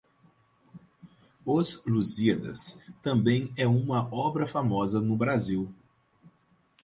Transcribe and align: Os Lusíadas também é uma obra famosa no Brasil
Os 1.45 1.85
Lusíadas 1.85 2.81
também 3.03 3.53
é 3.55 3.67
uma 3.67 4.11
obra 4.11 4.47
famosa 4.47 4.99
no 4.99 5.15
Brasil 5.15 5.71